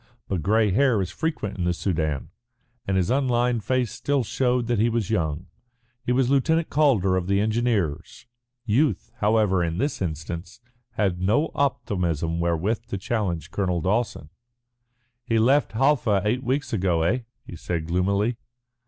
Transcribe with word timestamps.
But 0.27 0.41
grey 0.41 0.71
hair 0.71 0.99
is 0.99 1.11
frequent 1.11 1.59
in 1.59 1.63
the 1.63 1.75
Soudan, 1.75 2.31
and 2.87 2.97
his 2.97 3.11
unlined 3.11 3.63
face 3.63 3.91
still 3.91 4.23
showed 4.23 4.65
that 4.65 4.79
he 4.79 4.89
was 4.89 5.11
young. 5.11 5.45
He 6.03 6.11
was 6.11 6.27
Lieutenant 6.27 6.71
Calder 6.71 7.15
of 7.17 7.27
the 7.27 7.39
Engineers. 7.39 8.25
Youth, 8.65 9.11
however, 9.17 9.63
in 9.63 9.77
this 9.77 10.01
instance 10.01 10.59
had 10.93 11.21
no 11.21 11.51
optimism 11.53 12.39
wherewith 12.39 12.87
to 12.87 12.97
challenge 12.97 13.51
Colonel 13.51 13.79
Dawson. 13.79 14.29
"He 15.23 15.37
left 15.37 15.73
Halfa 15.73 16.23
eight 16.25 16.41
weeks 16.43 16.73
ago, 16.73 17.03
eh?" 17.03 17.19
he 17.45 17.55
said 17.55 17.85
gloomily. 17.85 18.37